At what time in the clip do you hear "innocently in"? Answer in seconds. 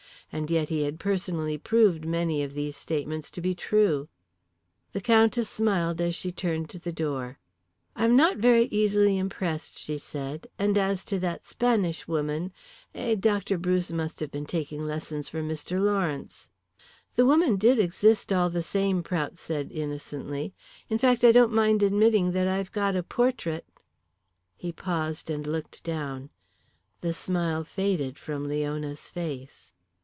19.69-20.97